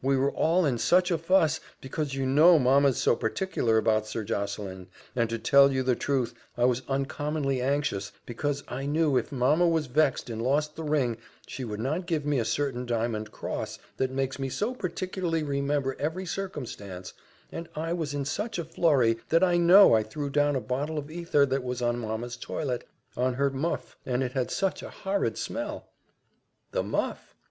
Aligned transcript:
We 0.00 0.16
were 0.16 0.32
all 0.32 0.64
in 0.64 0.78
such 0.78 1.10
a 1.10 1.18
fuss, 1.18 1.60
because 1.82 2.14
you 2.14 2.24
know 2.24 2.58
mamma's 2.58 2.96
so 2.96 3.14
particular 3.14 3.76
about 3.76 4.06
Sir 4.06 4.24
Josseline; 4.24 4.86
and 5.14 5.28
to 5.28 5.38
tell 5.38 5.70
you 5.72 5.82
the 5.82 5.94
truth, 5.94 6.32
I 6.56 6.64
was 6.64 6.80
uncommonly 6.88 7.60
anxious, 7.60 8.10
because 8.24 8.64
I 8.66 8.86
knew 8.86 9.18
if 9.18 9.30
mamma 9.30 9.68
was 9.68 9.84
vexed 9.84 10.30
and 10.30 10.40
lost 10.40 10.74
the 10.74 10.84
ring, 10.84 11.18
she 11.46 11.66
would 11.66 11.80
not 11.80 12.06
give 12.06 12.24
me 12.24 12.38
a 12.38 12.46
certain 12.46 12.86
diamond 12.86 13.30
cross, 13.30 13.78
that 13.98 14.10
makes 14.10 14.38
me 14.38 14.48
so 14.48 14.72
particularly 14.74 15.42
remember 15.42 15.96
every 15.98 16.24
circumstance 16.24 17.12
and 17.52 17.68
I 17.76 17.92
was 17.92 18.14
in 18.14 18.24
such 18.24 18.58
a 18.58 18.64
flurry, 18.64 19.18
that 19.28 19.44
I 19.44 19.58
know 19.58 19.92
I 19.92 20.02
threw 20.02 20.30
down 20.30 20.56
a 20.56 20.62
bottle 20.62 20.96
of 20.96 21.10
aether 21.10 21.44
that 21.44 21.62
was 21.62 21.82
on 21.82 21.98
mamma's 21.98 22.38
toilette, 22.38 22.84
on 23.18 23.34
her 23.34 23.50
muff 23.50 23.98
and 24.06 24.22
it 24.22 24.32
had 24.32 24.50
such 24.50 24.82
a 24.82 24.88
horrid 24.88 25.36
smell!" 25.36 25.90
The 26.70 26.82
muff! 26.82 27.34